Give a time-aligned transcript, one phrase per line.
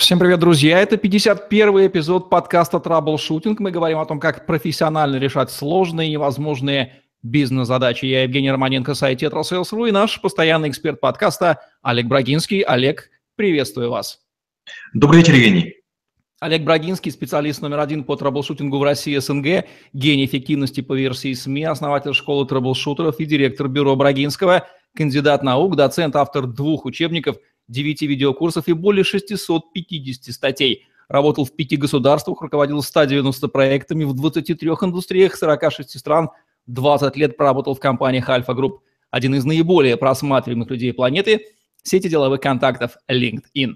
[0.00, 0.80] Всем привет, друзья!
[0.80, 3.60] Это 51 эпизод подкаста «Траблшутинг».
[3.60, 8.06] Мы говорим о том, как профессионально решать сложные и невозможные бизнес-задачи.
[8.06, 12.62] Я Евгений Романенко, сайт «Тетрасейлс.ру» и наш постоянный эксперт подкаста Олег Брагинский.
[12.62, 14.20] Олег, приветствую вас.
[14.94, 15.74] Добрый вечер, Евгений.
[16.40, 21.64] Олег Брагинский, специалист номер один по траблшутингу в России СНГ, гений эффективности по версии СМИ,
[21.64, 27.36] основатель школы траблшутеров и директор бюро Брагинского, кандидат наук, доцент, автор двух учебников–
[27.70, 30.86] 9 видеокурсов и более 650 статей.
[31.08, 36.30] Работал в пяти государствах, руководил 190 проектами в 23 индустриях 46 стран,
[36.66, 38.82] 20 лет проработал в компаниях Альфа Групп.
[39.10, 41.46] Один из наиболее просматриваемых людей планеты–
[41.82, 43.74] сети деловых контактов LinkedIn.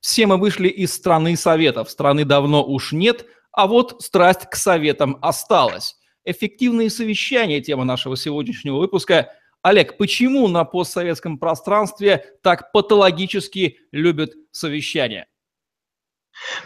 [0.00, 1.90] Все мы вышли из страны советов.
[1.90, 5.96] Страны давно уж нет, а вот страсть к советам осталась.
[6.24, 9.30] Эффективные совещания– тема нашего сегодняшнего выпуска–
[9.64, 15.26] Олег, почему на постсоветском пространстве так патологически любят совещания?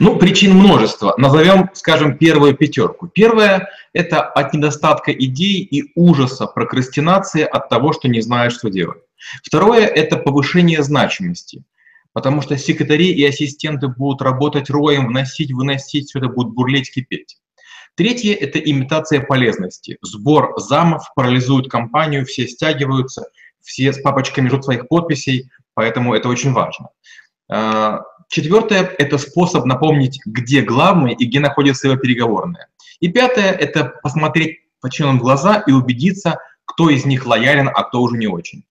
[0.00, 1.14] Ну, причин множество.
[1.16, 3.06] Назовем, скажем, первую пятерку.
[3.06, 8.98] Первое– это от недостатка идей и ужаса прокрастинации от того, что не знаешь, что делать.
[9.44, 11.62] Второе– это повышение значимости,
[12.12, 17.38] потому что секретари и ассистенты будут работать роем, вносить, выносить, все это будет бурлеть, кипеть.
[17.98, 19.98] Третье– это имитация полезности.
[20.02, 23.26] Сбор замов парализует компанию, все стягиваются,
[23.60, 26.90] все с папочками ждут своих подписей, поэтому это очень важно.
[27.50, 32.68] А, четвертое– это способ напомнить, где главный и где находится его переговорная.
[33.00, 38.00] И пятое– это посмотреть подчиненным в глаза и убедиться, кто из них лоялен, а кто
[38.00, 38.62] уже не очень.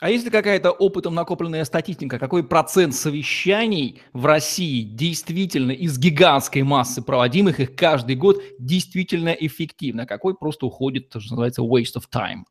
[0.00, 6.62] А есть ли какая-то опытом накопленная статистика, какой процент совещаний в России действительно из гигантской
[6.62, 12.04] массы проводимых их каждый год действительно эффективно, какой просто уходит, то, что называется waste of
[12.10, 12.44] time?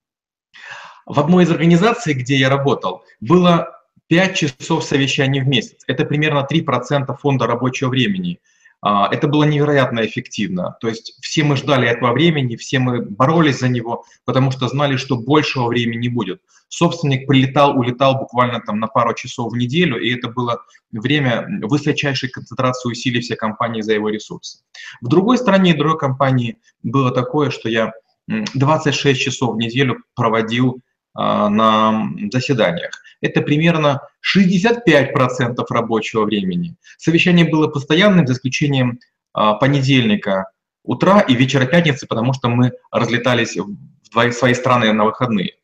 [1.07, 5.83] В одной из организаций, где я работал, было 5 часов совещаний в месяц.
[5.87, 8.39] Это примерно 3% фонда рабочего времени.
[8.81, 10.77] А, это было невероятно эффективно.
[10.79, 14.95] То есть все мы ждали этого времени, все мы боролись за него, потому что знали,
[14.95, 16.41] что большего времени не будет.
[16.69, 20.61] Собственник прилетал, улетал буквально там на пару часов в неделю, и это было
[20.91, 24.59] время высочайшей концентрации усилий всей компании за его ресурсы.
[25.01, 27.91] В другой стране, другой компании было такое, что я
[28.27, 30.81] 26 часов в неделю проводил
[31.19, 32.91] на заседаниях.
[33.21, 36.75] Это примерно 65% рабочего времени.
[36.97, 38.99] Совещание было постоянным, за исключением
[39.33, 40.45] а, понедельника
[40.83, 45.55] утра и вечера пятницы, потому что мы разлетались в свои страны на выходные.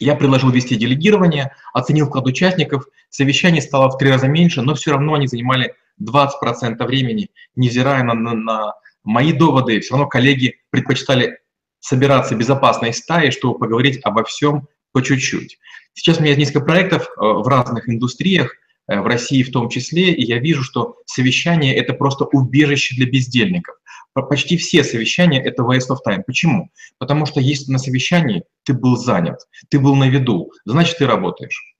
[0.00, 4.92] Я предложил вести делегирование, оценил вклад участников, совещаний стало в три раза меньше, но все
[4.92, 8.74] равно они занимали 20% времени, невзирая на, на, на
[9.04, 11.38] мои доводы, все равно коллеги предпочитали
[11.84, 15.58] собираться безопасной стаей, чтобы поговорить обо всем по чуть-чуть.
[15.92, 18.54] Сейчас у меня есть несколько проектов э, в разных индустриях,
[18.88, 23.06] э, в России в том числе, и я вижу, что совещание– это просто убежище для
[23.06, 23.76] бездельников.
[24.14, 26.22] Почти все совещания– это waste of time.
[26.26, 26.70] Почему?
[26.98, 31.73] Потому что если на совещании ты был занят, ты был на виду, значит, ты работаешь.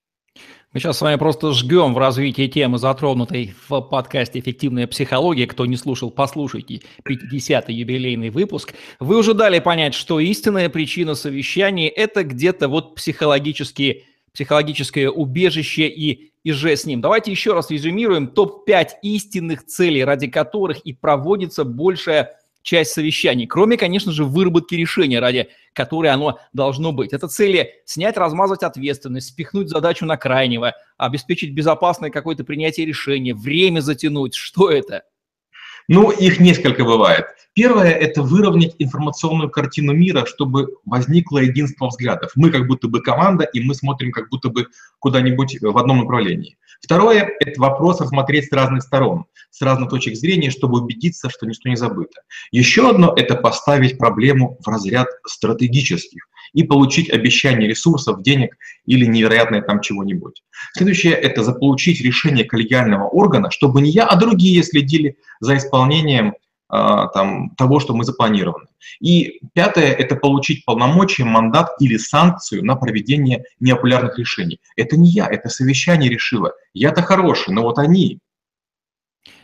[0.74, 5.46] Мы сейчас с вами просто жгем в развитии темы, затронутой в подкасте «Эффективная психология».
[5.46, 8.74] Кто не слушал, послушайте 50-й юбилейный выпуск.
[8.98, 14.02] Вы уже дали понять, что истинная причина совещаний– это где-то вот психологические,
[14.32, 17.00] психологическое убежище и, и же с ним.
[17.00, 23.76] Давайте еще раз резюмируем топ-5 истинных целей, ради которых и проводится большая часть совещаний, кроме,
[23.76, 27.12] конечно же, выработки решения, ради которой оно должно быть.
[27.12, 33.80] Это цели снять, размазать ответственность, спихнуть задачу на крайнего, обеспечить безопасное какое-то принятие решения, время
[33.80, 34.34] затянуть.
[34.34, 35.04] Что это?
[35.88, 37.26] Ну, их несколько бывает.
[37.52, 42.32] Первое– это выровнять информационную картину мира, чтобы возникло единство взглядов.
[42.34, 44.66] Мы как будто бы команда, и мы смотрим как будто бы
[44.98, 46.56] куда-нибудь в одном направлении.
[46.80, 51.68] Второе– это вопрос рассмотреть с разных сторон, с разных точек зрения, чтобы убедиться, что ничто
[51.68, 52.22] не забыто.
[52.50, 58.56] Еще одно– это поставить проблему в разряд стратегических и получить обещание ресурсов, денег
[58.86, 60.42] или невероятное там чего-нибудь.
[60.72, 65.73] Следующее– это заполучить решение коллегиального органа, чтобы не я, а другие следили за исполнением
[66.76, 68.66] а, там, того, что мы запланированы.
[69.00, 74.60] И пятое– это получить полномочия, мандат или санкцию на проведение непопулярных решений.
[74.74, 76.52] Это не я, это совещание решило.
[76.72, 78.18] Я-то хороший, но вот они.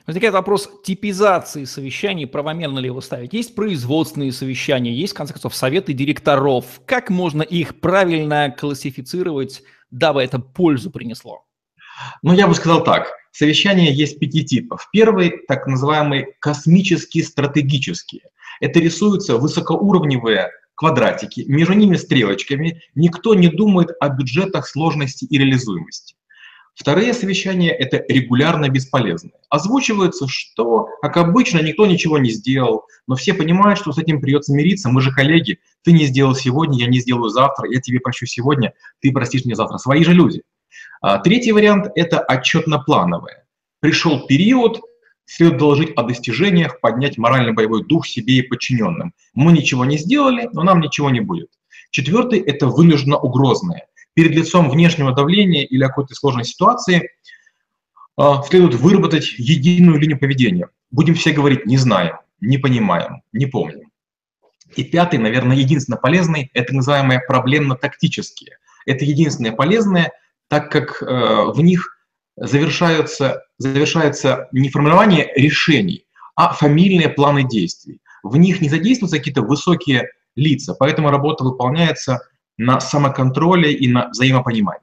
[0.07, 3.33] Возникает вопрос типизации совещаний, правомерно ли его ставить.
[3.33, 6.81] Есть производственные совещания, есть, в конце концов, советы директоров.
[6.87, 11.45] Как можно их правильно классифицировать, дабы это пользу принесло?
[12.23, 13.20] Ну, я бы сказал так.
[13.33, 14.89] Совещания есть пяти типов.
[14.93, 18.23] Первый, так называемый космический стратегические.
[18.61, 22.83] Это рисуются высокоуровневые квадратики, между ними стрелочками.
[22.95, 26.17] Никто не думает о бюджетах, сложности и реализуемости.
[26.75, 29.35] Вторые совещания– это регулярно бесполезные.
[29.51, 34.55] Озвучивается, что, как обычно, никто ничего не сделал, но все понимают, что с этим придется
[34.55, 38.25] мириться, мы же коллеги, ты не сделал сегодня, я не сделаю завтра, я тебе прощу
[38.25, 39.77] сегодня, ты простишь мне завтра.
[39.77, 40.43] Свои же люди.
[41.01, 43.45] А, третий вариант– это отчетно-плановое.
[43.81, 44.81] Пришел период,
[45.25, 49.15] следует доложить о достижениях, поднять морально-боевой дух себе и подчиненным.
[49.35, 51.51] Мы ничего не сделали, но нам ничего не будет.
[51.91, 57.11] Четвертый– это вынужденно угрозное перед лицом внешнего давления или какой-то сложной ситуации
[58.17, 60.69] а, следует выработать единую линию поведения.
[60.91, 63.91] Будем все говорить «не знаем», «не понимаем», «не помним».
[64.77, 68.59] И пятый, наверное, единственно полезный, это называемые проблемно-тактические.
[68.87, 70.13] Это единственное полезное,
[70.51, 71.97] так как э, в них
[72.37, 78.01] завершаются, завершается не формирование решений, а фамильные планы действий.
[78.25, 82.19] В них не задействуются какие-то высокие лица, поэтому работа выполняется
[82.59, 84.83] на самоконтроле и на взаимопонимании.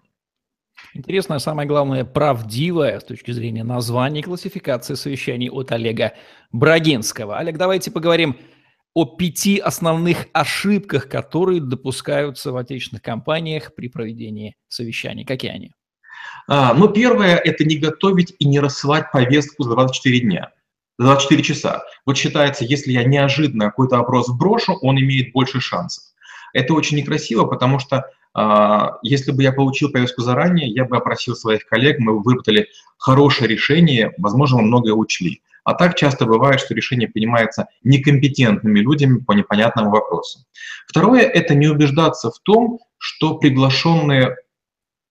[0.94, 6.14] Интересно, самое главное, правдивое с точки зрения названия классификации совещаний от Олега
[6.54, 7.38] Брагинского.
[7.38, 8.38] Олег, давайте поговорим
[8.98, 15.24] о пяти основных ошибках, которые допускаются в отечественных компаниях при проведении совещаний.
[15.24, 15.72] Какие они?
[16.48, 20.50] А, ну, первое– это не готовить и не рассылать повестку за 24 дня,
[20.98, 21.84] за 24 часа.
[22.08, 26.04] Вот считается, если я неожиданно какой-то вопрос брошу, он имеет больше шансов.
[26.54, 28.04] Это очень некрасиво, потому что
[28.36, 33.48] э, если бы я получил повестку заранее, я бы опросил своих коллег, мы выработали хорошее
[33.48, 35.44] решение, возможно, мы многое учли.
[35.68, 40.46] А так часто бывает, что решение принимается некомпетентными людьми по непонятному вопросу.
[40.88, 44.38] Второе– это не убеждаться в том, что приглашенные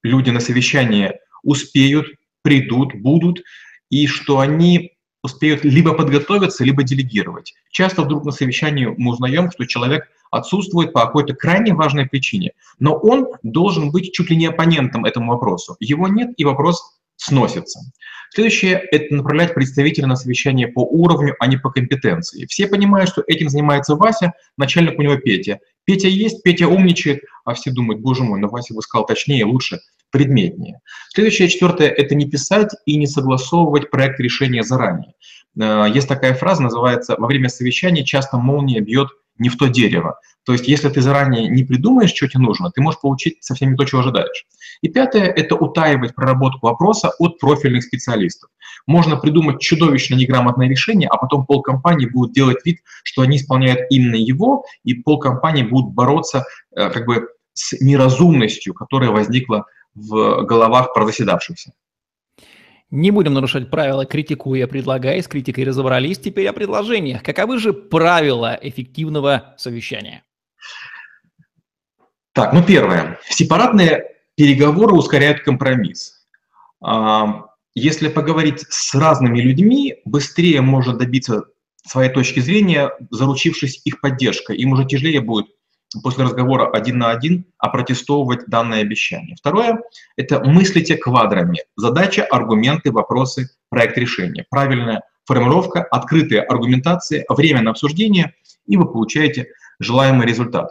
[0.03, 2.06] люди на совещание успеют,
[2.41, 3.43] придут, будут,
[3.91, 4.93] и что они
[5.23, 7.52] успеют либо подготовиться, либо делегировать.
[7.70, 12.97] Часто вдруг на совещании мы узнаем, что человек отсутствует по какой-то крайне важной причине, но
[12.97, 15.76] он должен быть чуть ли не оппонентом этому вопросу.
[15.81, 17.81] Его нет, и вопрос сносится.
[18.31, 22.46] Следующее– это направлять представителя на совещание по уровню, а не по компетенции.
[22.46, 25.61] Все понимают, что этим занимается Вася, начальник у него Петя.
[25.84, 29.81] Петя есть, Петя умничает, а все думают, боже мой, но Вася бы сказал точнее, лучше,
[30.11, 30.81] предметнее.
[31.14, 35.12] Следующее, четвертое– это не писать и не согласовывать проект решения заранее.
[35.61, 39.08] Э, есть такая фраза, называется «во время совещания часто молния бьет
[39.38, 40.19] не в то дерево».
[40.47, 43.76] То есть если ты заранее не придумаешь, что тебе нужно, ты можешь получить совсем не
[43.76, 44.47] то, чего ожидаешь.
[44.81, 48.50] И пятое– это утаивать проработку вопроса от профильных специалистов.
[48.87, 54.14] Можно придумать чудовищно неграмотное решение, а потом полкомпании будут делать вид, что они исполняют именно
[54.14, 56.44] его, и полкомпании будут бороться
[56.76, 59.67] э, как бы с неразумностью, которая возникла
[59.97, 61.73] в головах прозаседавшихся.
[62.91, 65.21] Не будем нарушать правила «критикуя, предлагая».
[65.21, 66.19] С критикой разобрались.
[66.19, 67.23] Теперь о предложениях.
[67.25, 70.23] Каковы же правила эффективного совещания?
[72.33, 73.19] Так, ну первое.
[73.29, 74.05] Сепаратные
[74.37, 76.27] переговоры ускоряют компромисс.
[76.81, 81.47] А, если поговорить с разными людьми, быстрее можно добиться
[81.85, 84.59] своей точки зрения, заручившись их поддержкой.
[84.59, 85.47] Им уже тяжелее будет
[86.03, 89.37] после разговора один на один опротестовывать данное обещание.
[89.37, 89.81] Второе–
[90.17, 91.61] это мыслите квадрами.
[91.77, 94.47] Задача, аргументы, вопросы, проект решения.
[94.51, 98.35] Правильная формировка, открытая аргументация, время на обсуждение,
[98.67, 99.49] и вы получаете
[99.79, 100.71] желаемый результат.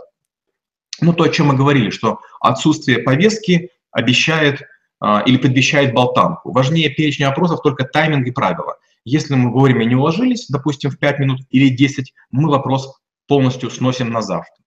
[1.01, 4.61] Ну, то, о чем мы говорили, что отсутствие повестки обещает
[4.99, 6.51] а, или предвещает болтанку.
[6.51, 8.77] Важнее перечня вопросов только тайминг и правила.
[9.03, 14.09] Если мы вовремя не уложились, допустим, в 5 минут или 10, мы вопрос полностью сносим
[14.09, 14.64] на завтра.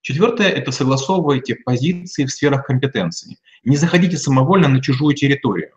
[0.00, 3.36] Четвертое– это согласовывайте позиции в сферах компетенции.
[3.64, 5.72] Не заходите самовольно на чужую территорию,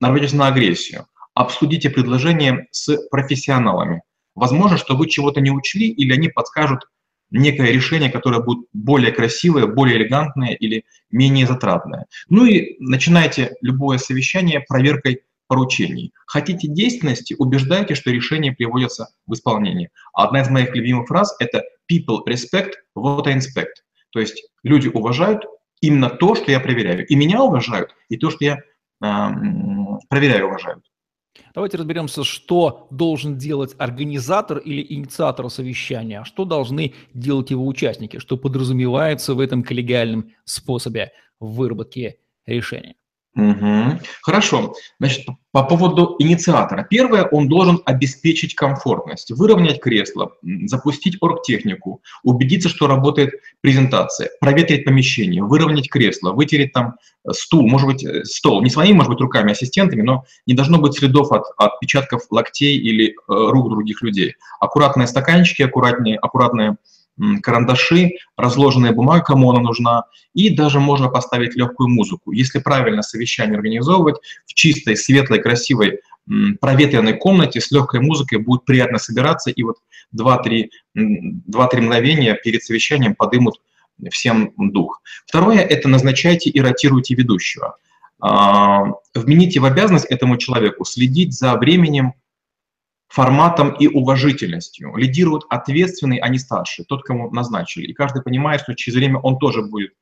[0.00, 1.06] нарветесь на агрессию.
[1.34, 4.02] Обсудите предложение с профессионалами.
[4.34, 6.86] Возможно, что вы чего-то не учли, или они подскажут
[7.30, 12.06] некое решение, которое будет более красивое, более элегантное или менее затратное.
[12.28, 16.12] Ну и начинайте любое совещание проверкой поручений.
[16.26, 19.90] Хотите действенности, убеждайте, что решения приводятся в исполнение.
[20.12, 23.82] Одна из моих любимых фраз– это people respect what I inspect.
[24.10, 25.44] То есть люди уважают
[25.80, 27.06] именно то, что я проверяю.
[27.06, 29.28] И меня уважают, и то, что я э,
[30.08, 30.84] проверяю, уважают.
[31.54, 38.18] Давайте разберемся, что должен делать организатор или инициатор совещания, а что должны делать его участники,
[38.18, 42.96] что подразумевается в этом коллегиальном способе выработки решения.
[43.36, 44.00] Угу.
[44.22, 44.74] Хорошо.
[44.98, 46.86] Значит, по поводу инициатора.
[46.88, 50.32] Первое, он должен обеспечить комфортность, выровнять кресло,
[50.64, 57.88] запустить оргтехнику, убедиться, что работает презентация, проветрить помещение, выровнять кресло, вытереть там э, стул, может
[57.88, 61.44] быть, э, стол, не своими, может быть, руками, ассистентами, но не должно быть следов от
[61.58, 64.36] отпечатков локтей или э, рук других людей.
[64.60, 66.78] Аккуратные стаканчики, аккуратные, аккуратные
[67.42, 70.04] карандаши, разложенная бумага, кому она нужна,
[70.34, 72.32] и даже можно поставить легкую музыку.
[72.32, 76.00] Если правильно совещание организовывать, в чистой, светлой, красивой,
[76.60, 79.76] проветренной комнате с легкой музыкой будет приятно собираться, и вот
[80.14, 83.60] 2-3 мгновения перед совещанием подымут
[84.10, 85.00] всем дух.
[85.26, 87.76] Второе– это назначайте и ротируйте ведущего.
[88.18, 92.14] А, вмените в обязанность этому человеку следить за временем,
[93.08, 94.94] форматом и уважительностью.
[94.96, 97.86] Лидирует ответственный, а не старший, тот, кому назначили.
[97.86, 99.92] И каждый понимает, что через время он тоже будет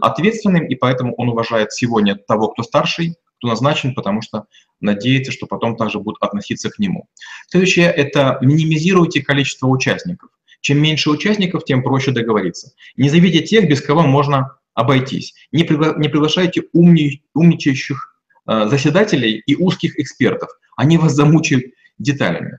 [0.00, 4.46] ответственным, и поэтому он уважает сегодня того, кто старший, кто назначен, потому что
[4.80, 7.08] надеется, что потом также будут относиться к нему.
[7.48, 10.30] Следующее– это минимизируйте количество участников.
[10.60, 12.72] Чем меньше участников, тем проще договориться.
[12.96, 15.34] Не зовите тех, без кого можно обойтись.
[15.52, 18.16] Не, пригла не приглашайте умни умничающих
[18.46, 20.50] э, заседателей и узких экспертов.
[20.76, 21.66] Они вас замучают
[21.98, 22.58] деталями.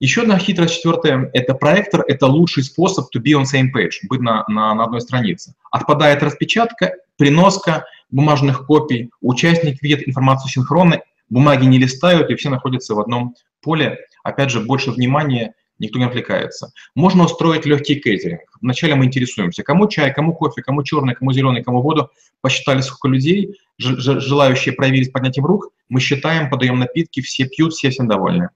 [0.00, 4.20] Еще одна хитрость, четвертая, это проектор, это лучший способ to be on same page, быть
[4.20, 5.54] на, на, на одной странице.
[5.70, 12.96] Отпадает распечатка, приноска бумажных копий, участник видит информацию синхронно, бумаги не листают, и все находятся
[12.96, 13.98] в одном поле.
[14.24, 16.72] Опять же, больше внимания, никто не отвлекается.
[16.96, 18.40] Можно устроить легкий кейтеринг.
[18.60, 22.10] Вначале мы интересуемся, кому чай, кому кофе, кому черный, кому зеленый, кому воду.
[22.40, 25.68] Посчитали, сколько людей, желающие проверить поднятием рук.
[25.88, 28.48] Мы считаем, подаем напитки, все пьют, все всем довольны.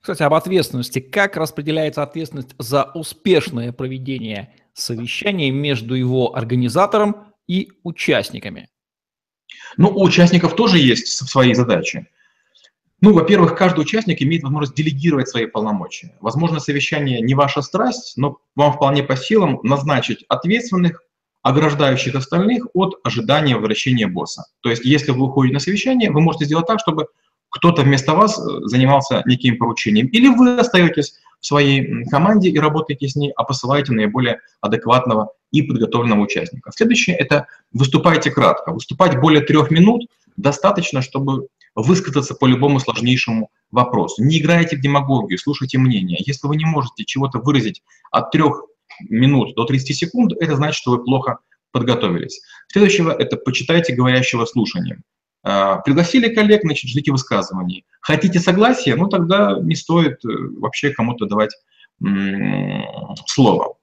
[0.00, 1.00] Кстати, об ответственности.
[1.00, 8.68] Как распределяется ответственность за успешное проведение совещания между его организатором и участниками?
[9.76, 12.06] Ну, у участников тоже есть свои задачи.
[13.00, 16.16] Ну, во-первых, каждый участник имеет возможность делегировать свои полномочия.
[16.20, 21.02] Возможно, совещание не ваша страсть, но вам вполне по силам назначить ответственных,
[21.42, 24.46] ограждающих остальных от ожидания возвращения босса.
[24.60, 27.06] То есть, если вы уходите на совещание, вы можете сделать так, чтобы
[27.50, 30.06] кто-то вместо вас э, занимался неким поручением.
[30.08, 35.62] Или вы остаетесь в своей команде и работаете с ней, а посылаете наиболее адекватного и
[35.62, 36.70] подготовленного участника.
[36.72, 38.72] Следующее– это выступайте кратко.
[38.72, 44.22] Выступать более трех минут достаточно, чтобы высказаться по любому сложнейшему вопросу.
[44.22, 46.18] Не играйте в демагогию, слушайте мнение.
[46.26, 48.64] Если вы не можете чего-то выразить от трех
[49.08, 51.38] минут до 30 секунд, это значит, что вы плохо
[51.70, 52.40] подготовились.
[52.68, 55.02] Следующего– это почитайте говорящего слушанием.
[55.42, 57.84] А, пригласили коллег, значит, ждите высказываний.
[58.00, 58.96] Хотите согласия?
[58.96, 60.28] Ну, тогда не стоит э,
[60.58, 61.54] вообще кому-то давать
[63.26, 63.74] слово.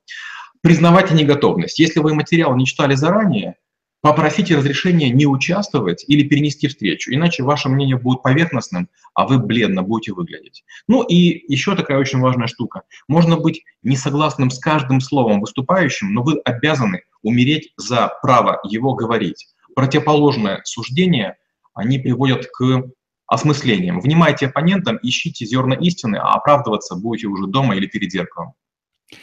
[0.61, 1.79] Признавайте неготовность.
[1.79, 3.55] Если вы материал не читали заранее,
[4.01, 9.83] попросите разрешения не участвовать или перенести встречу, иначе ваше мнение будет поверхностным, а вы бледно
[9.83, 10.63] будете выглядеть.
[10.87, 12.83] Ну и еще такая очень важная штука.
[13.07, 18.93] Можно быть не согласным с каждым словом выступающим, но вы обязаны умереть за право его
[18.93, 19.47] говорить.
[19.75, 21.35] Противоположное суждение–
[21.75, 22.83] они приводят к
[23.27, 23.99] осмыслениям.
[23.99, 28.53] Внимайте оппонентам, ищите зерна истины, а оправдываться будете уже дома или перед зеркалом.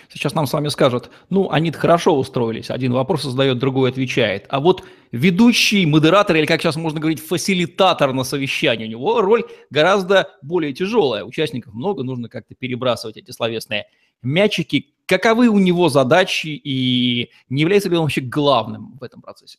[0.09, 4.47] Сейчас нам с вами скажут, ну, они хорошо устроились, один вопрос задает, другой отвечает.
[4.49, 9.45] А вот ведущий, модератор, или, как сейчас можно говорить, фасилитатор на совещании, у него роль
[9.71, 11.25] гораздо более тяжелая.
[11.25, 13.87] Участников много, нужно как-то перебрасывать эти словесные
[14.23, 14.95] мячики.
[15.07, 19.59] Каковы у него задачи и не является ли он вообще главным в этом процессе?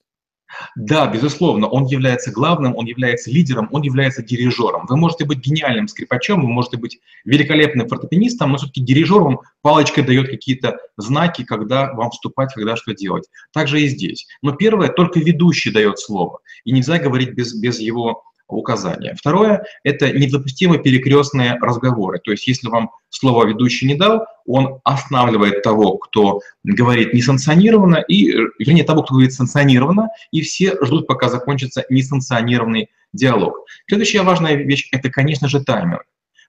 [0.75, 4.85] Да, безусловно, он является главным, он является лидером, он является дирижером.
[4.87, 10.29] Вы можете быть гениальным скрипачом, вы можете быть великолепным фортепианистом, но все-таки дирижером палочкой дает
[10.29, 13.29] какие-то знаки, когда вам вступать, когда что делать.
[13.51, 14.27] Также и здесь.
[14.41, 19.15] Но первое, только ведущий дает слово, и нельзя говорить без, без его указания.
[19.17, 22.19] Второе– это недопустимые перекрестные разговоры.
[22.19, 28.33] То есть если вам слово ведущий не дал, он останавливает того, кто говорит несанкционированно, и,
[28.59, 33.65] вернее, того, кто говорит санкционированно, и все ждут, пока закончится несанкционированный диалог.
[33.87, 36.03] Следующая важная вещь– это, конечно же, таймер.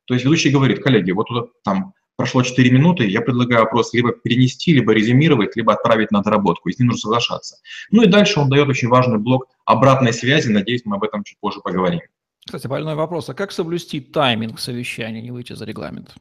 [0.07, 4.13] То есть ведущий говорит, коллеги, вот тут там прошло 4 минуты, я предлагаю вопрос либо
[4.13, 7.57] перенести, либо резюмировать, либо отправить на доработку, и с ним нужно соглашаться.
[7.91, 11.39] Ну и дальше он дает очень важный блок обратной связи, надеюсь, мы об этом чуть
[11.41, 12.01] позже поговорим.
[12.47, 16.15] Кстати, больной вопрос, а как соблюсти тайминг совещания, не выйти за регламент?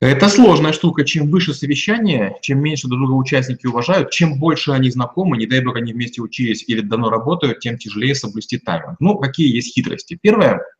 [0.00, 1.04] Это сложная штука.
[1.04, 5.60] Чем выше совещание, чем меньше друг друга участники уважают, чем больше они знакомы, не дай
[5.60, 9.00] бог они вместе учились или давно работают, тем тяжелее соблюсти тайминг.
[9.00, 10.16] Ну, какие есть хитрости?
[10.22, 10.60] Первое–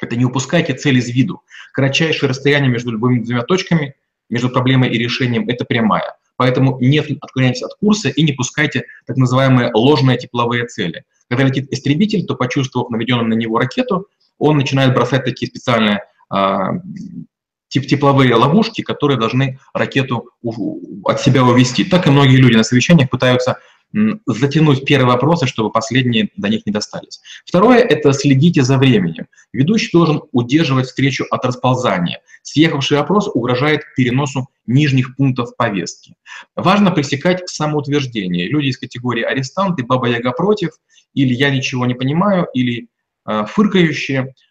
[0.00, 1.42] это не упускайте цель из виду.
[1.72, 3.94] Кратчайшее расстояние между любыми двумя точками,
[4.28, 6.16] между проблемой и решением– это прямая.
[6.36, 11.04] Поэтому не отклоняйтесь от курса и не пускайте так называемые ложные тепловые цели.
[11.28, 16.72] Когда летит истребитель, то, почувствовав наведенную на него ракету, он начинает бросать такие специальные а,
[17.68, 20.30] тип тепловые ловушки, которые должны ракету
[21.04, 21.84] от себя увести.
[21.84, 23.58] Так и многие люди на совещаниях пытаются
[24.26, 27.20] затянуть первые вопросы, чтобы последние до них не достались.
[27.44, 29.26] Второе– это следите за временем.
[29.52, 32.20] Ведущий должен удерживать встречу от расползания.
[32.42, 36.14] Съехавший вопрос угрожает переносу нижних пунктов повестки.
[36.54, 38.48] Важно пресекать самоутверждение.
[38.48, 40.70] Люди из категории арестанты, баба-яга против,
[41.14, 42.88] или я ничего не понимаю, или
[43.26, 44.34] э, фыркающие–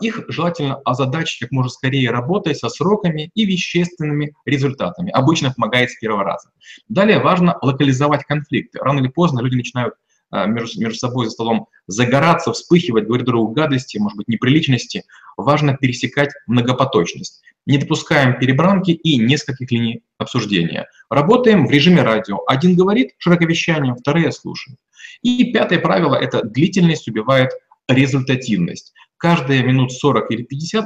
[0.00, 5.10] их желательно озадачить как можно скорее работой со сроками и вещественными результатами.
[5.10, 6.50] Обычно помогает с первого раза.
[6.88, 8.78] Далее важно локализовать конфликты.
[8.78, 9.94] Рано или поздно люди начинают
[10.30, 15.04] а, между собой за столом загораться, вспыхивать, говорить друг другу гадости, может быть, неприличности.
[15.36, 17.42] Важно пересекать многопоточность.
[17.66, 20.88] Не допускаем перебранки и нескольких линий обсуждения.
[21.10, 22.40] Работаем в режиме радио.
[22.46, 24.78] Один говорит широковещанием, вторые слушают.
[25.22, 27.50] И пятое правило– это длительность убивает
[27.88, 30.84] результативность каждые минут 40 или 50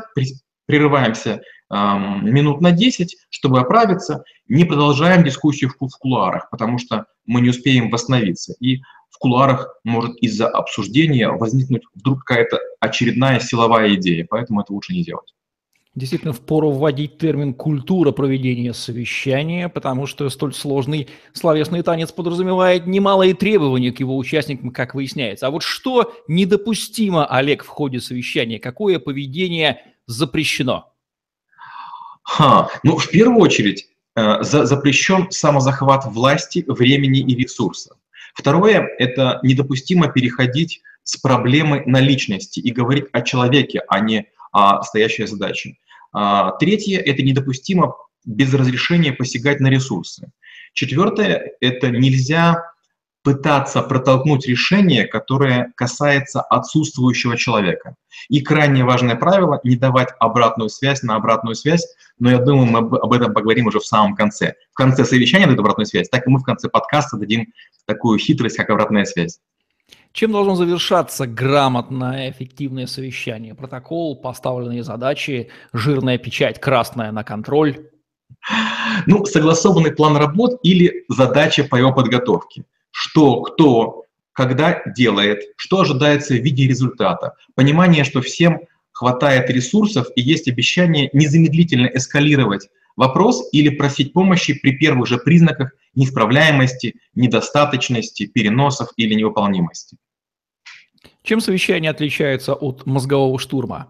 [0.66, 1.40] прерываемся
[1.70, 7.48] минут на 10, чтобы оправиться, не продолжаем дискуссию в, в кулуарах, потому что мы не
[7.48, 8.54] успеем восстановиться.
[8.60, 14.92] И в кулуарах может из-за обсуждения возникнуть вдруг какая-то очередная силовая идея, поэтому это лучше
[14.92, 15.34] не делать.
[15.96, 23.32] Действительно, впору вводить термин «культура проведения совещания», потому что столь сложный словесный танец подразумевает немалые
[23.32, 25.46] требования к его участникам, как выясняется.
[25.46, 28.58] А вот что недопустимо, Олег, в ходе совещания?
[28.58, 30.92] Какое поведение запрещено?
[32.22, 37.96] Ха, ну, в первую очередь, э, за, запрещен самозахват власти, времени и ресурсов.
[38.34, 44.82] Второе– это недопустимо переходить с проблемы на личности и говорить о человеке, а не о
[44.82, 45.78] стоящей задаче.
[46.18, 47.94] А, третье– это недопустимо
[48.24, 50.30] без разрешения посягать на ресурсы.
[50.72, 52.72] Четвертое– это нельзя
[53.22, 57.96] пытаться протолкнуть решение, которое касается отсутствующего человека.
[58.30, 61.86] И крайне важное правило– не давать обратную связь на обратную связь,
[62.18, 64.54] но я думаю, мы об этом поговорим уже в самом конце.
[64.72, 67.52] В конце совещания дают обратную связь, так и мы в конце подкаста дадим
[67.84, 69.38] такую хитрость, как обратная связь.
[70.16, 73.54] Чем должно завершаться грамотное, эффективное совещание?
[73.54, 77.90] Протокол, поставленные задачи, жирная печать, красная на контроль?
[79.04, 82.64] Ну, согласованный план работ или задача по его подготовке.
[82.92, 87.34] Что, кто, когда делает, что ожидается в виде результата.
[87.54, 88.60] Понимание, что всем
[88.92, 95.72] хватает ресурсов и есть обещание незамедлительно эскалировать вопрос или просить помощи при первых же признаках
[95.94, 99.98] неисправляемости, недостаточности, переносов или невыполнимости.
[101.22, 103.88] Чем совещание отличается от мозгового штурма?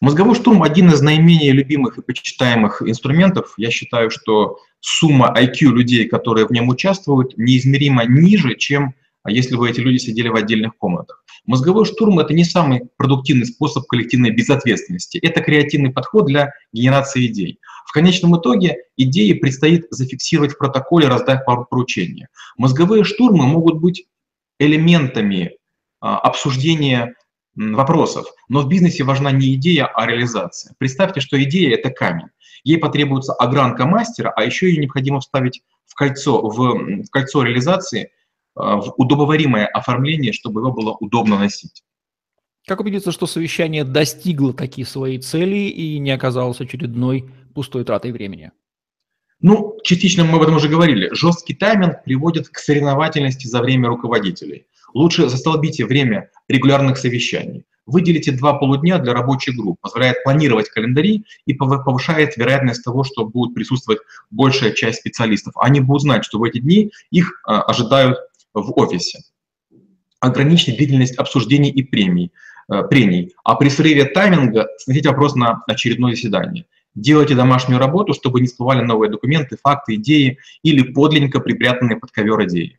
[0.00, 3.54] Мозговой штурм– один из наименее любимых и почитаемых инструментов.
[3.56, 8.94] Я считаю, что сумма IQ людей, которые в нем участвуют, неизмеримо ниже, чем
[9.28, 11.22] если бы эти люди сидели в отдельных комнатах.
[11.44, 15.18] Мозговой штурм– это не самый продуктивный способ коллективной безответственности.
[15.18, 17.58] Это креативный подход для генерации идей.
[17.86, 22.28] В конечном итоге идеи предстоит зафиксировать в протоколе, раздать поручения.
[22.56, 24.06] Мозговые штурмы могут быть
[24.58, 25.56] элементами
[26.00, 27.14] а, обсуждения
[27.54, 28.26] вопросов.
[28.48, 30.74] Но в бизнесе важна не идея, а реализация.
[30.78, 32.28] Представьте, что идея– это камень.
[32.64, 38.12] Ей потребуется огранка мастера, а еще ее необходимо вставить в кольцо, в, в кольцо реализации,
[38.54, 41.82] а, в удобоваримое оформление, чтобы его было удобно носить.
[42.66, 48.52] Как убедиться, что совещание достигло такие свои цели и не оказалось очередной пустой тратой времени?
[49.40, 51.08] Ну, частично мы об этом уже говорили.
[51.12, 54.66] Жесткий тайминг приводит к соревновательности за время руководителей.
[54.94, 57.64] Лучше застолбите время регулярных совещаний.
[57.86, 63.54] Выделите два полудня для рабочих групп, позволяет планировать календари и повышает вероятность того, что будет
[63.54, 64.00] присутствовать
[64.30, 65.54] большая часть специалистов.
[65.56, 68.18] Они будут знать, что в эти дни их а, ожидают
[68.54, 69.20] в офисе.
[70.20, 72.30] Ограничьте длительность обсуждений и премий,
[72.70, 73.32] э, прений.
[73.42, 76.66] А при срыве тайминга сносите вопрос на очередное заседание.
[76.94, 82.44] Делайте домашнюю работу, чтобы не всплывали новые документы, факты, идеи или подлинненько припрятанные под ковер
[82.44, 82.78] идеи.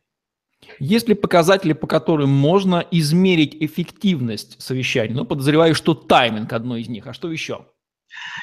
[0.78, 5.14] Есть ли показатели, по которым можно измерить эффективность совещания?
[5.14, 7.06] Ну, подозреваю, что тайминг одно из них.
[7.06, 7.66] А что еще?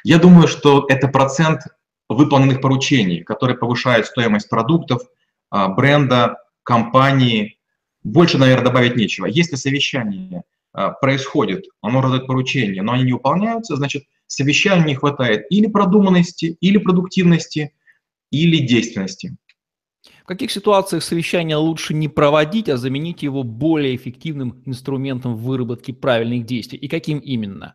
[0.04, 1.62] Я думаю, что это процент
[2.08, 5.04] выполненных поручений, которые повышают стоимость продуктов,
[5.50, 7.60] а, бренда, компании.
[8.04, 9.26] Больше, наверное, добавить нечего.
[9.26, 15.46] Если совещание а, происходит, оно раздает поручения, но они не выполняются, значит, совещанию не хватает
[15.50, 17.74] или продуманности, или продуктивности,
[18.32, 19.36] или действенности.
[20.30, 26.78] Каких ситуациях совещание лучше не проводить, а заменить его более эффективным инструментом выработки правильных действий?
[26.78, 27.74] И каким именно?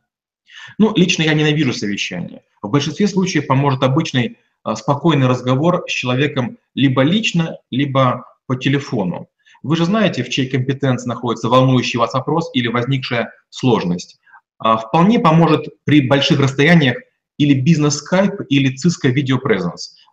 [0.78, 2.44] Ну, лично я ненавижу совещания.
[2.62, 9.26] В большинстве случаев поможет обычный а, спокойный разговор с человеком либо лично, либо по телефону.
[9.64, 14.20] Вы же знаете, в чьей компетенции находится волнующий вас вопрос или возникшая сложность.
[14.58, 16.98] А, вполне поможет при больших расстояниях
[17.36, 19.40] или бизнес Skype, или Cisco Video.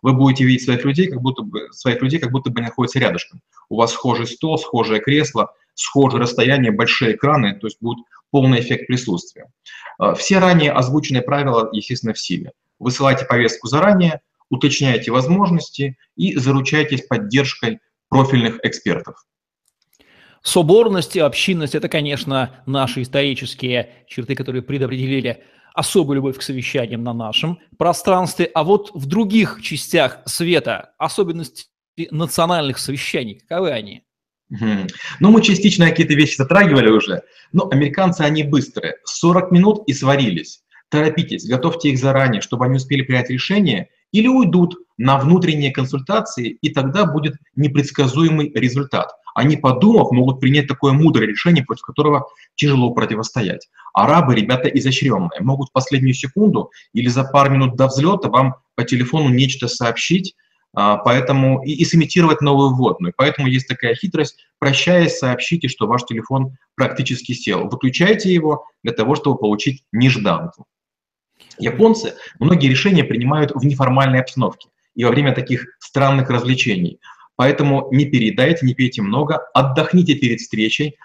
[0.02, 2.98] Вы будете видеть своих людей, как будто бы, своих людей, как будто бы они находятся
[2.98, 3.40] рядышком.
[3.68, 8.86] У вас схожий стол, схожее кресло, схожее расстояние, большие экраны, то есть будет полный эффект
[8.88, 9.46] присутствия.
[9.98, 12.52] А, все ранее озвученные правила, естественно, в силе.
[12.78, 19.24] Высылайте повестку заранее, уточняйте возможности и заручайтесь поддержкой профильных экспертов.
[20.42, 27.12] Соборность и общинность– это, конечно, наши исторические черты, которые предопределили особую любовь к совещаниям на
[27.12, 28.50] нашем пространстве.
[28.54, 31.66] А вот в других частях света особенности
[32.10, 34.02] национальных совещаний, каковы они?
[35.20, 38.96] Ну, мы частично какие-то вещи затрагивали уже, но американцы, они быстрые.
[39.04, 40.62] 40 минут и сварились.
[40.90, 46.68] Торопитесь, готовьте их заранее, чтобы они успели принять решение, или уйдут на внутренние консультации, и
[46.68, 49.10] тогда будет непредсказуемый результат.
[49.34, 53.68] Они, подумав, могут принять такое мудрое решение, против которого тяжело противостоять.
[53.94, 58.84] Арабы, ребята изощренные, могут в последнюю секунду или за пару минут до взлета вам по
[58.84, 60.34] телефону нечто сообщить,
[60.74, 63.12] а, поэтому и, и сымитировать новую вводную.
[63.16, 64.38] Поэтому есть такая хитрость.
[64.58, 67.68] Прощаясь, сообщите, что ваш телефон практически сел.
[67.68, 70.66] Выключайте его для того, чтобы получить нежданку.
[71.58, 76.98] Японцы многие решения принимают в неформальной обстановке и во время таких странных развлечений.
[77.42, 80.96] Поэтому не передайте, не пейте много, отдохните перед встречей,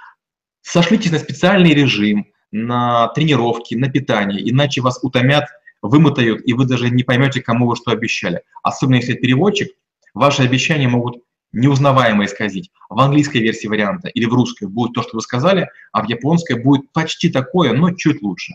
[0.62, 5.45] сошлитесь на специальный режим, на тренировки, на питание, иначе вас утомят
[5.82, 8.43] вымотают, и вы даже не поймете, кому вы что обещали.
[8.62, 9.69] Особенно если переводчик,
[10.13, 11.23] ваши обещания могут
[11.54, 12.69] неузнаваемо исказить.
[12.88, 16.62] В английской версии варианта или в русской будет то, что вы сказали, а в японской
[16.62, 18.54] будет почти такое, но чуть лучше.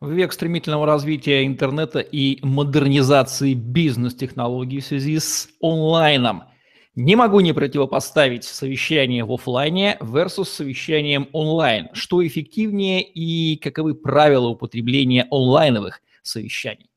[0.00, 6.42] В век стремительного развития интернета и модернизации бизнес-технологий в связи с онлайном
[6.94, 11.88] не могу не противопоставить совещание в офлайне versus совещанием онлайн.
[11.94, 16.90] Что эффективнее и каковы правила употребления онлайновых совещаний?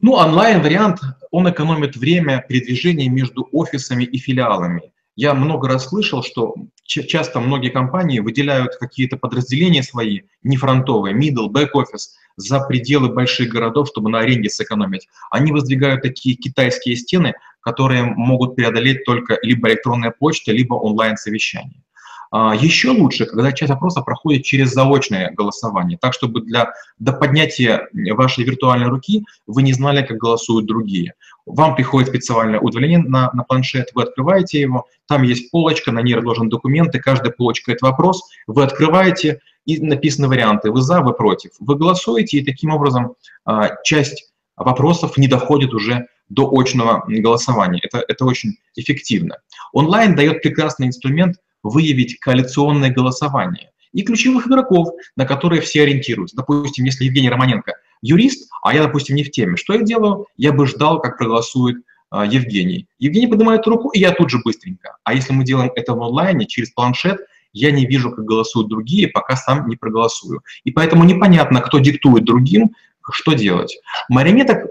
[0.00, 4.92] Ну, онлайн-вариант, он экономит время передвижения между офисами и филиалами.
[5.16, 6.54] Я много раз слышал, что
[6.84, 13.50] часто многие компании выделяют какие-то подразделения свои, не фронтовые, middle, back office, за пределы больших
[13.50, 15.08] городов, чтобы на аренде сэкономить.
[15.30, 21.82] Они воздвигают такие китайские стены, которые могут преодолеть только либо электронная почта, либо онлайн-совещание.
[22.30, 27.88] А, Еще лучше, когда часть опроса проходит через заочное голосование, так, чтобы для, до поднятия
[27.92, 31.14] вашей виртуальной руки вы не знали, как голосуют другие.
[31.44, 36.14] Вам приходит специальное удовлетворение на, на планшет, вы открываете его, там есть полочка, на ней
[36.14, 41.50] разложены документы, каждая полочка– это вопрос, вы открываете, и написаны варианты, вы за, вы против.
[41.58, 44.29] Вы голосуете, и таким образом а, часть
[44.64, 47.80] вопросов не доходит уже до очного голосования.
[47.82, 49.38] Это, это очень эффективно.
[49.72, 56.36] Онлайн дает прекрасный инструмент– выявить коалиционное голосование и ключевых игроков, на которые все ориентируются.
[56.36, 60.26] Допустим, если Евгений Романенко юрист, а я, допустим, не в теме, что я делаю?
[60.36, 61.78] Я бы ждал, как проголосует
[62.12, 62.86] э, Евгений.
[62.98, 64.96] Евгений поднимает руку, и я тут же быстренько.
[65.04, 67.18] А если мы делаем это в онлайне, через планшет,
[67.52, 70.42] я не вижу, как голосуют другие, пока сам не проголосую.
[70.62, 72.76] И поэтому непонятно, кто диктует другим,
[73.10, 73.78] что делать.
[74.08, 74.70] Марионеток,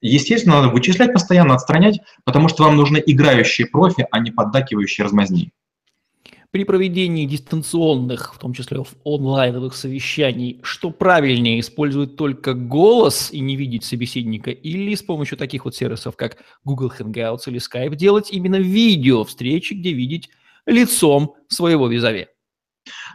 [0.00, 5.52] естественно, надо вычислять постоянно, отстранять, потому что вам нужны играющие профи, а не поддакивающие размазни.
[6.52, 13.56] При проведении дистанционных, в том числе онлайновых совещаний, что правильнее, использовать только голос и не
[13.56, 18.56] видеть собеседника, или с помощью таких вот сервисов, как Google Hangouts или Skype, делать именно
[18.56, 20.30] видео встречи, где видеть
[20.66, 22.28] лицом своего визави?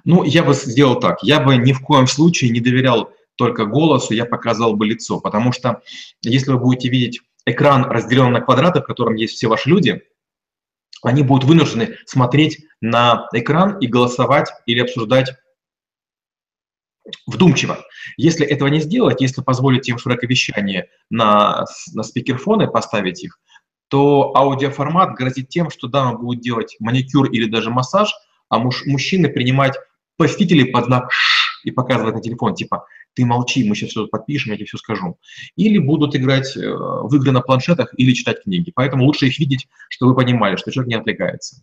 [0.04, 1.24] Ну, я бы сделал так.
[1.24, 5.52] Я бы ни в коем случае не доверял только голосу, я показал бы лицо, потому
[5.52, 5.82] что
[6.22, 10.04] если вы будете видеть экран, разделенный на квадраты, в котором есть все ваши люди,
[11.04, 15.34] они будут вынуждены смотреть на экран и голосовать или обсуждать
[17.26, 17.84] вдумчиво.
[18.18, 23.40] Если этого не сделать, если позволить им широковещание на, на спикерфоны, поставить их,
[23.88, 28.14] то аудиоформат грозит тем, что дама будет делать маникюр или даже массаж,
[28.50, 29.76] а муж, мужчины принимать
[30.18, 31.10] посетителей под знак
[31.64, 35.18] и показывать на телефон, типа ты молчи, мы сейчас все подпишем, я тебе все скажу.
[35.56, 38.72] Или будут играть э, в игры на планшетах или читать книги.
[38.74, 41.62] Поэтому лучше их видеть, чтобы вы понимали, что человек не отвлекается.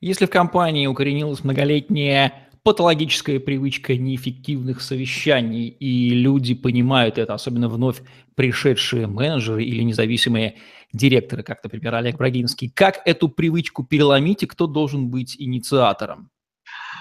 [0.00, 8.02] Если в компании укоренилась многолетняя патологическая привычка неэффективных совещаний, и люди понимают это, особенно вновь
[8.34, 10.56] пришедшие менеджеры или независимые
[10.92, 16.30] директоры, как, например, Олег Брагинский, как эту привычку переломить и кто должен быть инициатором?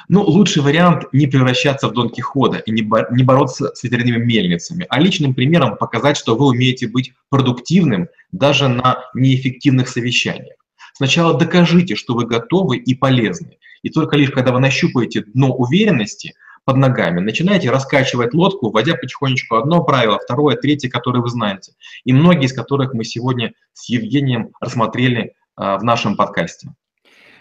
[0.10, 4.18] Ну, лучший вариант не превращаться в Дон Кихота и не, бор- не бороться с ветряными
[4.18, 10.56] мельницами, а личным примером показать, что вы умеете быть продуктивным даже на неэффективных совещаниях.
[10.96, 13.58] Сначала докажите, что вы готовы и полезны.
[13.84, 16.34] И только лишь когда вы нащупаете дно уверенности,
[16.66, 17.20] под ногами.
[17.20, 21.72] Начинаете раскачивать лодку, вводя потихонечку одно правило, второе, третье, которое вы знаете.
[22.04, 26.70] И многие из которых мы сегодня с Евгением рассмотрели а, в нашем подкасте.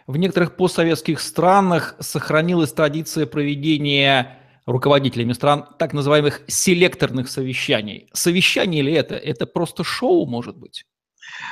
[0.08, 8.08] В некоторых постсоветских странах сохранилась традиция проведения руководителями стран так называемых селекторных совещаний.
[8.14, 9.16] Совещание ли это?
[9.16, 10.86] Это просто шоу, может быть?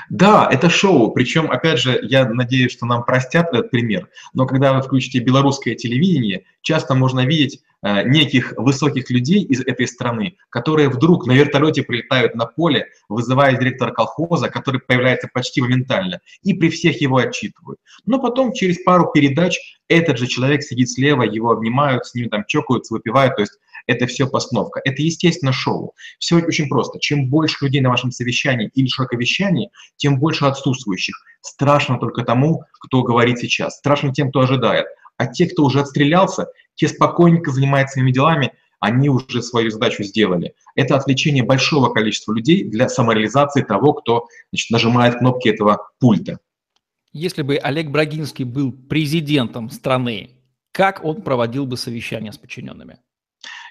[0.08, 1.12] Да, это шоу.
[1.12, 4.08] Причем, опять же, я надеюсь, что нам простят этот пример.
[4.34, 9.86] Но когда вы включите белорусское телевидение, часто можно видеть э, неких высоких людей из этой
[9.86, 16.20] страны, которые вдруг на вертолете прилетают на поле, вызывая директора колхоза, который появляется почти моментально,
[16.42, 17.80] и при всех его отчитывают.
[18.04, 19.58] Но потом через пару передач
[19.88, 23.36] этот же человек сидит слева, его обнимают, с ним там чокаются, выпивают.
[23.36, 24.80] То есть это все постановка.
[24.84, 25.94] Это, естественно, шоу.
[26.18, 26.98] Все очень просто.
[26.98, 31.16] Чем больше людей на вашем совещании или широковещании, тем больше отсутствующих.
[31.40, 33.76] Страшно только тому, кто говорит сейчас.
[33.78, 34.86] Страшно тем, кто ожидает.
[35.16, 40.54] А те, кто уже отстрелялся, те спокойненько занимаются своими делами, они уже свою задачу сделали.
[40.74, 46.38] Это отвлечение большого количества людей для самореализации того, кто значит, нажимает кнопки этого пульта.
[47.12, 50.32] Если бы Олег Брагинский был президентом страны,
[50.72, 52.98] как он проводил бы совещания с подчиненными?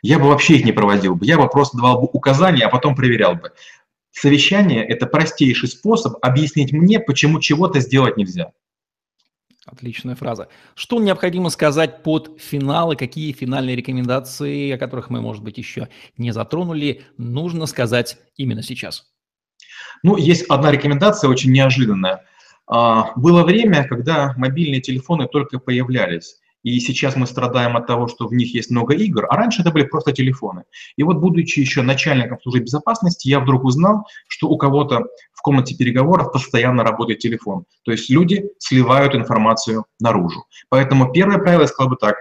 [0.06, 1.26] Я бы вообще их не проводил бы.
[1.26, 3.52] Я бы просто давал бы указания, а потом проверял бы.
[4.12, 8.52] Совещание– это простейший способ объяснить мне, почему чего-то сделать нельзя.
[9.65, 10.48] Отличная фраза.
[10.76, 16.32] Что необходимо сказать под финалы, какие финальные рекомендации, о которых мы, может быть, еще не
[16.32, 19.12] затронули, нужно сказать именно сейчас?
[20.04, 22.26] Ну, есть одна рекомендация очень неожиданная.
[22.68, 28.28] А, было время, когда мобильные телефоны только появлялись и сейчас мы страдаем от того, что
[28.28, 30.63] в них есть много игр, а раньше это были просто телефоны.
[30.97, 35.75] И вот, будучи еще начальником службы безопасности, я вдруг узнал, что у кого-то в комнате
[35.75, 37.65] переговоров постоянно работает телефон.
[37.84, 40.45] То есть люди сливают информацию наружу.
[40.69, 42.15] Поэтому первое правило я сказал бы так.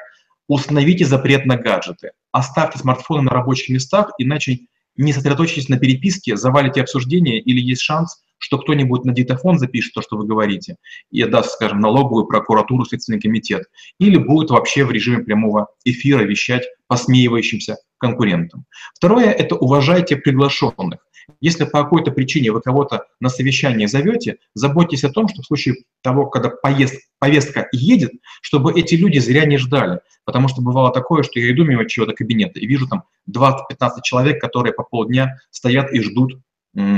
[0.46, 2.10] Установите запрет на гаджеты.
[2.30, 8.22] Оставьте смартфоны на рабочих местах, иначе не сосредоточьтесь на переписке, завалите обсуждение или есть шанс,
[8.44, 10.76] что кто-нибудь на диктофон запишет то, что вы говорите,
[11.10, 13.64] и отдаст, скажем, налоговую прокуратуру, Следственный комитет,
[13.98, 18.66] или будет вообще в режиме прямого эфира вещать посмеивающимся конкурентам.
[18.94, 20.98] Второе– это уважайте приглашенных.
[21.40, 25.76] Если по какой-то причине вы кого-то на совещание зовете, заботьтесь о том, что в случае
[26.02, 30.00] того, когда поезд, повестка едет, чтобы эти люди зря не ждали.
[30.26, 34.38] Потому что бывало такое, что я иду мимо чего-то кабинета и вижу там 20-15 человек,
[34.38, 36.42] которые по полдня стоят и ждут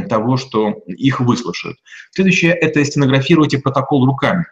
[0.09, 1.79] того, что их выслушают.
[2.13, 4.47] Следующее– это стенографируйте протокол руками.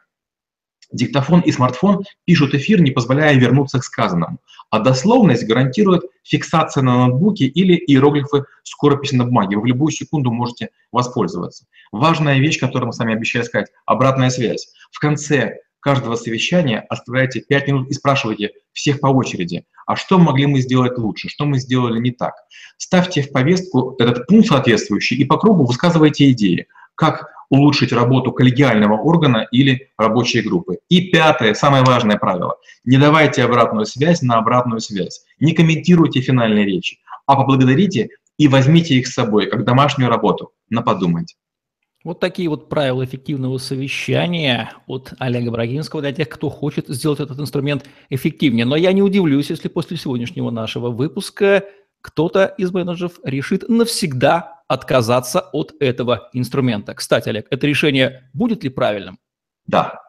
[0.92, 4.38] Диктофон и смартфон пишут эфир, не позволяя вернуться к сказанному.
[4.70, 9.56] А дословность гарантирует фиксация на ноутбуке или иероглифы скорописи на бумаге.
[9.56, 11.66] Вы в любую секунду можете воспользоваться.
[11.90, 14.72] Важная вещь, которую мы с вами обещали сказать– обратная связь.
[14.92, 20.46] В конце каждого совещания оставляйте 5 минут и спрашивайте всех по очереди, а что могли
[20.46, 22.32] мы сделать лучше, что мы сделали не так.
[22.78, 28.94] Ставьте в повестку этот пункт соответствующий и по кругу высказывайте идеи, как улучшить работу коллегиального
[28.94, 30.78] органа или рабочей группы.
[30.88, 32.56] И пятое, самое важное правило.
[32.84, 35.22] Не давайте обратную связь на обратную связь.
[35.38, 40.80] Не комментируйте финальные речи, а поблагодарите и возьмите их с собой, как домашнюю работу, на
[40.80, 41.36] подумать.
[42.04, 47.40] Вот такие вот правила эффективного совещания от Олега Брагинского для тех, кто хочет сделать этот
[47.40, 48.66] инструмент эффективнее.
[48.66, 51.64] Но я не удивлюсь, если после сегодняшнего нашего выпуска
[52.02, 56.94] кто-то из менеджеров решит навсегда отказаться от этого инструмента.
[56.94, 59.18] Кстати, Олег, это решение будет ли правильным?
[59.66, 60.02] Да.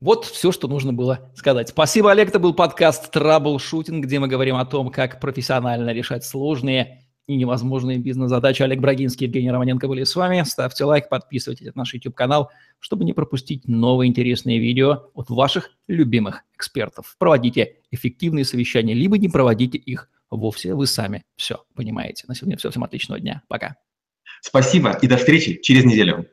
[0.00, 1.70] Вот все, что нужно было сказать.
[1.70, 2.28] Спасибо, Олег.
[2.28, 7.98] Это был подкаст «Траблшутинг», где мы говорим о том, как профессионально решать сложные и невозможные
[7.98, 8.62] бизнес-задачи.
[8.62, 10.42] Олег Брагинский, Евгений Романенко были с вами.
[10.44, 16.42] Ставьте лайк, подписывайтесь на наш YouTube-канал, чтобы не пропустить новые интересные видео от ваших любимых
[16.54, 17.16] экспертов.
[17.18, 20.74] Проводите эффективные совещания, либо не проводите их вовсе.
[20.74, 22.24] Вы сами все понимаете.
[22.28, 22.70] На сегодня все.
[22.70, 23.42] Всем отличного дня.
[23.48, 23.76] Пока.
[24.40, 26.31] Спасибо и до встречи через неделю.